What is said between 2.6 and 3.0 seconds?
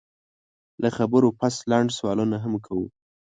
کوو